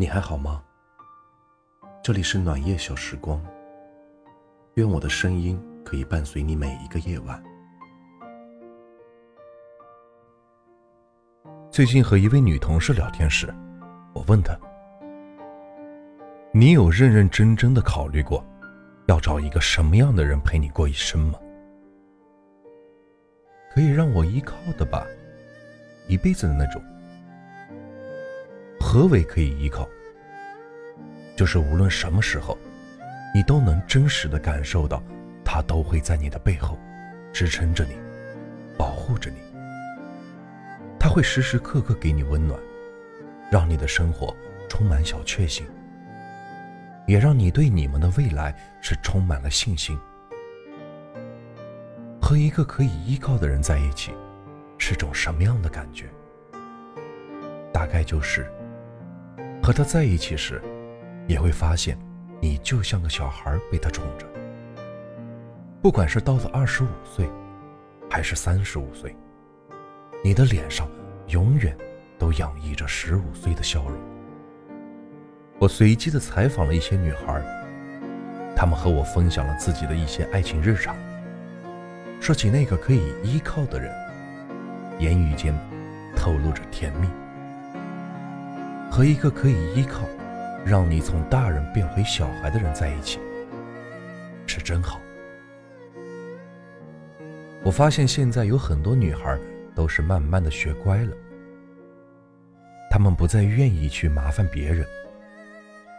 [0.00, 0.62] 你还好吗？
[2.02, 3.38] 这里是暖夜小时光，
[4.76, 7.38] 愿我的声音可以伴随你每一个夜晚。
[11.70, 13.54] 最近和一位女同事聊天时，
[14.14, 14.58] 我问她
[16.50, 18.42] ：“你有认认真真的考虑过，
[19.06, 21.38] 要找一个什么样的人陪你过一生吗？
[23.74, 25.06] 可以让我依靠的吧，
[26.08, 26.82] 一辈子的那种。
[28.92, 29.88] 何为可以依靠？
[31.36, 32.58] 就是无论什么时候，
[33.32, 35.00] 你都能真实的感受到，
[35.44, 36.76] 他都会在你的背后
[37.32, 37.94] 支撑着你，
[38.76, 39.36] 保护着你。
[40.98, 42.58] 他会时时刻刻给你温暖，
[43.48, 44.36] 让你的生活
[44.68, 45.64] 充满小确幸，
[47.06, 48.52] 也让你对你们的未来
[48.82, 49.96] 是充满了信心。
[52.20, 54.10] 和一个可以依靠的人在一起，
[54.78, 56.06] 是种什么样的感觉？
[57.72, 58.52] 大概就是。
[59.70, 60.60] 和他在一起时，
[61.28, 61.96] 也会发现，
[62.40, 64.26] 你就像个小孩被他宠着。
[65.80, 67.30] 不管是到了二十五岁，
[68.10, 69.14] 还是三十五岁，
[70.24, 70.88] 你的脸上
[71.28, 71.78] 永远
[72.18, 73.96] 都洋溢着十五岁的笑容。
[75.60, 77.40] 我随机的采访了一些女孩，
[78.56, 80.96] 她们和我分享了自己的一些爱情日常。
[82.20, 83.94] 说起那个可以依靠的人，
[84.98, 85.54] 言语间
[86.16, 87.06] 透露着甜蜜。
[88.90, 90.02] 和一个可以依靠，
[90.66, 93.20] 让你从大人变回小孩的人在一起，
[94.46, 95.00] 是真好。
[97.62, 99.38] 我发现现在有很多女孩
[99.76, 101.16] 都是慢慢的学乖了，
[102.90, 104.84] 她们不再愿意去麻烦别人，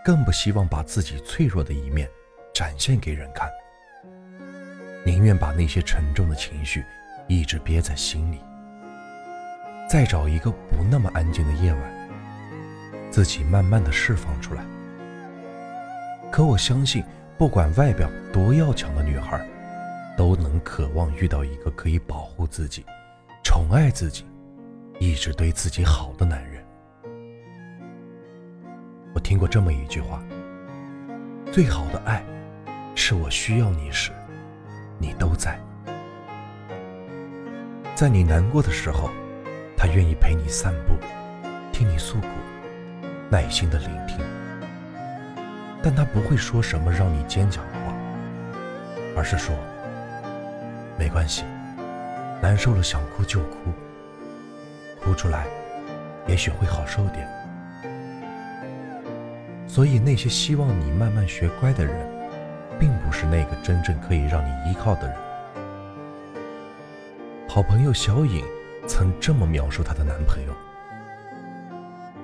[0.03, 2.09] 更不希望把自己脆弱的一面
[2.53, 3.49] 展现给人看，
[5.05, 6.83] 宁愿把那些沉重的情绪
[7.27, 8.39] 一直憋在心里，
[9.87, 12.00] 再找一个不那么安静的夜晚。
[13.11, 14.63] 自己慢慢的释放出来。
[16.31, 17.03] 可我相信，
[17.37, 19.45] 不管外表多要强的女孩，
[20.17, 22.85] 都能渴望遇到一个可以保护自己、
[23.43, 24.25] 宠爱自己、
[24.97, 26.63] 一直对自己好的男人。
[29.13, 30.23] 我听过这么一句话：
[31.51, 32.23] 最好的爱，
[32.95, 34.11] 是我需要你时，
[34.97, 35.59] 你都在。
[37.93, 39.09] 在你难过的时候，
[39.75, 40.95] 他愿意陪你散步，
[41.73, 42.27] 听你诉苦。
[43.31, 44.17] 耐心的聆听，
[45.81, 47.93] 但他不会说什么让你坚强的话，
[49.15, 49.55] 而是说
[50.99, 51.45] ：“没关系，
[52.41, 53.71] 难受了想哭就哭，
[55.01, 55.47] 哭出来，
[56.27, 57.25] 也许会好受点。”
[59.65, 61.95] 所以，那些希望你慢慢学乖的人，
[62.77, 65.15] 并不是那个真正可以让你依靠的人。
[67.47, 68.43] 好朋友小颖
[68.85, 70.53] 曾这么描述她的男朋友。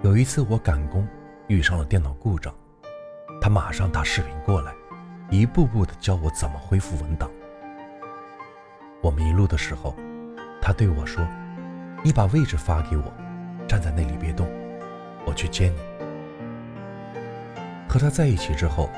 [0.07, 1.05] 有一次我赶工
[1.47, 2.55] 遇上了电脑故障，
[3.41, 4.73] 他马上打视频过来，
[5.29, 7.29] 一步步的教我怎么恢复文档。
[9.01, 9.93] 我迷路的时候，
[10.61, 11.27] 他对我说
[12.05, 13.03] ：“你把位置发给我，
[13.67, 14.47] 站在那里别动，
[15.25, 15.77] 我去接你。”
[17.85, 18.89] 和他在一起之后，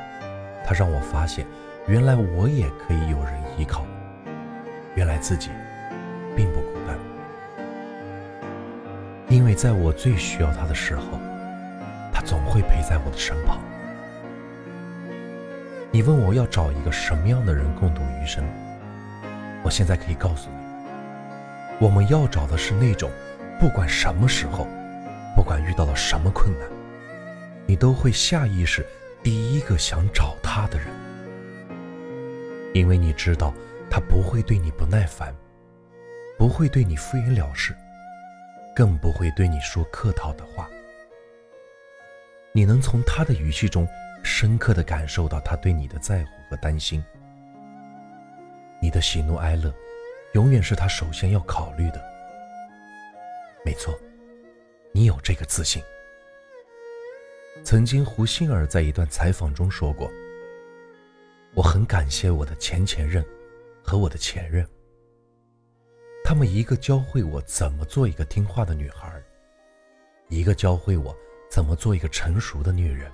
[0.63, 1.43] 他让我发现，
[1.87, 3.83] 原来我也可以有人依靠，
[4.93, 5.49] 原来自己
[6.35, 6.95] 并不孤单。
[9.59, 11.19] 在我最需要他的时候，
[12.13, 13.59] 他总会陪在我的身旁。
[15.91, 18.41] 你问我要找一个什么样的人共度余生？
[19.61, 20.55] 我现在可以告诉你，
[21.77, 23.11] 我们要找的是那种，
[23.59, 24.65] 不管什么时候，
[25.35, 26.65] 不管遇到了什么困难，
[27.65, 28.85] 你都会下意识
[29.21, 30.87] 第一个想找他的人。
[32.73, 33.53] 因为你知道，
[33.91, 35.35] 他不会对你不耐烦，
[36.37, 37.75] 不会对你敷衍了事。
[38.79, 40.69] 更不会对你说客套的话。
[42.53, 43.85] 你能从他的语气中
[44.23, 47.03] 深刻的感受到他对你的在乎和担心。
[48.81, 49.69] 你的喜怒哀乐，
[50.31, 52.01] 永远是他首先要考虑的。
[53.65, 53.99] 没错，
[54.93, 55.83] 你有这个自信。
[57.65, 60.09] 曾经胡杏儿在一段采访中说过
[61.53, 63.25] ：“我很感谢我的前前任
[63.83, 64.65] 和我的前任。”
[66.29, 69.19] 他们一个教会我怎么做一个听话的女孩，
[70.27, 71.11] 一个教会我
[71.49, 73.11] 怎么做一个成熟的女人。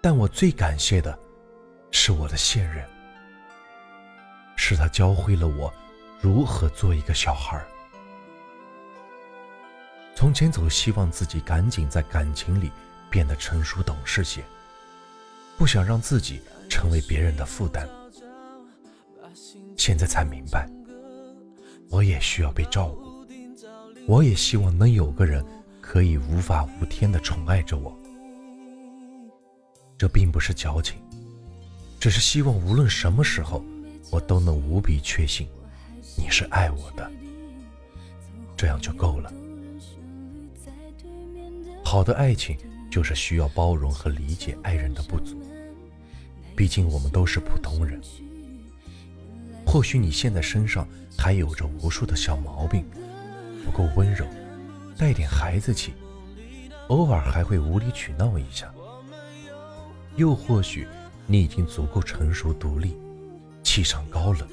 [0.00, 1.18] 但我最感谢的，
[1.90, 2.88] 是我的现任，
[4.54, 5.74] 是他教会了我
[6.20, 7.60] 如何做一个小孩。
[10.14, 12.70] 从前总希望自己赶紧在感情里
[13.10, 14.44] 变得成熟懂事些，
[15.58, 16.40] 不想让自己
[16.70, 17.88] 成为别人的负担。
[19.76, 20.70] 现在才明白。
[21.90, 23.26] 我也需要被照顾，
[24.06, 25.44] 我也希望能有个人
[25.80, 27.96] 可以无法无天的宠爱着我。
[29.96, 30.96] 这并不是矫情，
[32.00, 33.64] 只是希望无论什么时候，
[34.10, 35.46] 我都能无比确信
[36.16, 37.10] 你是爱我的，
[38.56, 39.32] 这样就够了。
[41.84, 42.56] 好的爱情
[42.90, 45.40] 就是需要包容和理解爱人的不足，
[46.56, 48.00] 毕竟我们都是普通人。
[49.74, 50.86] 或许你现在身上
[51.18, 52.88] 还有着无数的小毛病，
[53.64, 54.24] 不够温柔，
[54.96, 55.92] 带点孩子气，
[56.86, 58.72] 偶尔还会无理取闹一下。
[60.14, 60.86] 又或许
[61.26, 62.96] 你已经足够成熟独立，
[63.64, 64.46] 气场高冷。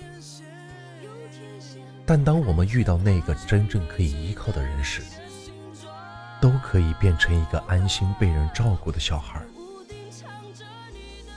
[2.03, 5.03] 但当我们遇到那个真正可以依靠的人时，
[6.41, 9.39] 都可以变成一个安心被人照顾的小孩。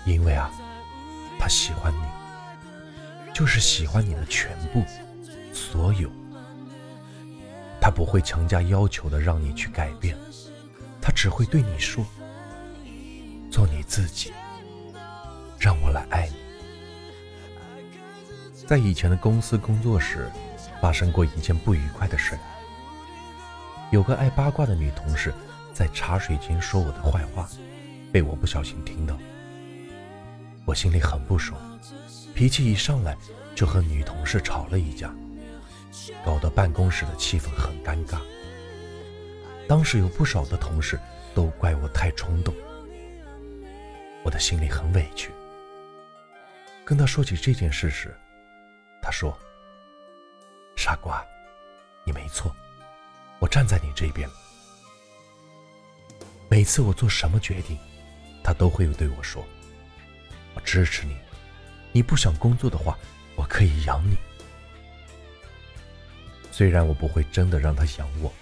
[0.07, 0.51] 因为啊，
[1.39, 2.24] 他喜欢你，
[3.35, 4.85] 就是喜欢你的全部，
[5.53, 6.09] 所有。
[7.81, 10.17] 他不会强加要求的让你去改变，
[11.03, 12.07] 他只会对你说。
[13.51, 14.33] 做你自己，
[15.61, 16.35] 让我来爱你。
[18.67, 20.29] 在以前的公司工作时，
[20.81, 22.39] 发生过一件不愉快的事。
[23.91, 25.33] 有个爱八卦的女同事
[25.73, 27.49] 在茶水间说我的坏话，
[28.13, 29.17] 被我不小心听到。
[30.65, 31.61] 我心里很不爽，
[32.35, 33.17] 脾气一上来
[33.55, 35.15] 就和女同事吵了一架，
[36.25, 38.19] 搞得办公室的气氛很尴尬。
[39.69, 40.99] 当时有不少的同事
[41.35, 42.53] 都怪我太冲动。
[44.25, 45.31] 我的心里很委屈。
[46.85, 48.15] 跟他说起这件事时，
[49.01, 49.37] 他说
[50.77, 51.25] ：“傻瓜，
[52.05, 52.55] 你没错，
[53.39, 54.29] 我站在你这边。
[56.49, 57.79] 每次我做什么决定，
[58.43, 59.43] 他都会对我说
[60.55, 61.17] ：‘我支持你，
[61.95, 62.99] 你不想工作的话，
[63.37, 64.17] 我可以养你。’
[66.51, 68.33] 虽然我不会真的让他养我，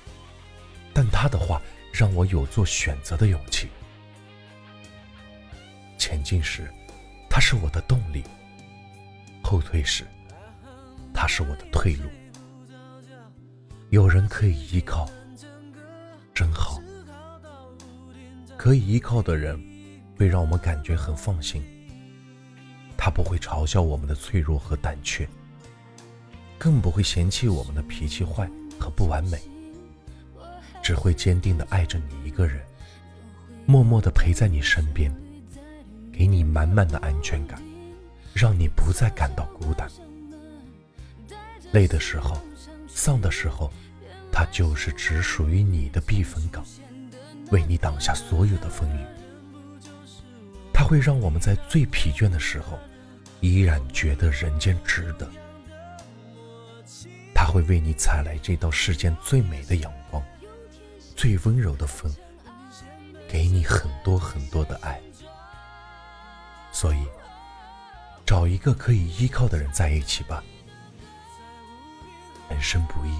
[0.94, 1.60] 但他的话
[1.92, 3.68] 让我有做选择的勇气。”
[5.98, 6.72] 前进时，
[7.28, 8.22] 他是我的动力；
[9.42, 10.06] 后退时，
[11.12, 12.08] 他是我的退路。
[13.90, 15.06] 有人可以依靠，
[16.32, 16.80] 真好。
[18.56, 19.62] 可以依靠的人，
[20.16, 21.62] 会让我们感觉很放心。
[23.04, 25.28] 他不会嘲笑我们的脆弱和胆怯，
[26.56, 29.40] 更不会嫌弃我们的脾气坏和不完美，
[30.80, 32.64] 只会坚定的爱着你一个人，
[33.66, 35.12] 默默的陪在你身边。
[36.12, 37.60] 给你满满的安全感，
[38.32, 39.90] 让你不再感到孤单。
[41.72, 42.40] 累的时候，
[42.86, 43.68] 丧的时候，
[44.30, 46.64] 它就是只属于你的避风港，
[47.50, 49.00] 为你挡下所有的风雨。
[50.72, 52.78] 它会让我们在最疲倦的时候，
[53.42, 55.30] 依然觉得人间值得。
[57.34, 60.22] 他会为你采来这道世间最美的阳光，
[61.16, 62.10] 最温柔的风，
[63.28, 64.98] 给你很多很多的爱。
[66.70, 67.04] 所以，
[68.24, 70.42] 找一个可以依靠的人在一起吧。
[72.48, 73.10] 人生不易，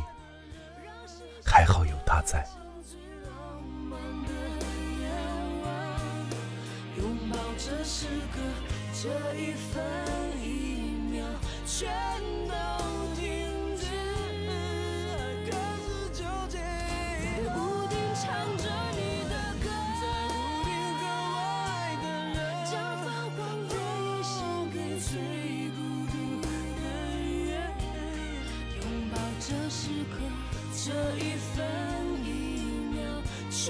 [1.45, 2.47] 还好有他在。
[6.97, 8.39] 拥抱这时刻，
[9.03, 9.83] 这一分
[10.41, 10.47] 一
[11.11, 11.27] 秒，
[11.67, 11.91] 全
[12.47, 12.55] 都
[13.17, 13.27] 停
[13.77, 13.83] 止。
[15.45, 15.51] 可
[15.83, 17.59] 是纠结，在屋
[17.89, 18.23] 顶唱
[18.59, 19.67] 着你的歌，
[19.99, 20.31] 在屋
[20.63, 22.39] 顶和我爱的人，
[22.71, 22.73] 将
[23.03, 23.75] 繁华回
[24.23, 24.31] 献
[24.71, 25.11] 给最
[25.75, 25.77] 孤
[26.07, 26.47] 独的
[27.51, 27.51] 人。
[28.77, 29.81] 拥抱这时
[30.13, 30.15] 刻，
[30.85, 30.87] 这
[31.19, 31.67] 一分
[32.25, 32.31] 一
[32.95, 33.03] 秒，
[33.51, 33.67] 全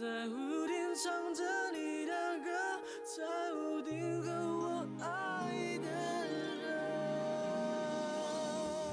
[0.00, 2.12] 在屋顶唱着你的
[2.42, 2.50] 歌，
[3.04, 3.22] 在
[3.52, 5.06] 屋顶和我爱
[5.78, 5.88] 的
[6.56, 6.64] 人。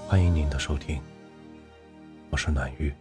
[0.08, 1.02] 欢迎您的收听，
[2.30, 2.94] 我是暖玉。